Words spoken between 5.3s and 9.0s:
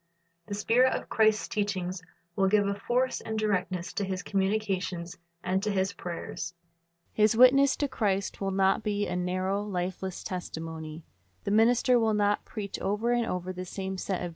and to his prayers. His witness to Christ will not